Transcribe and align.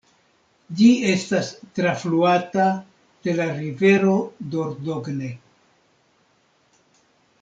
Ĝi 0.77 0.87
estas 1.09 1.49
trafluata 1.79 2.65
de 3.27 3.35
la 3.41 3.47
rivero 3.59 4.15
Dordogne. 4.57 5.33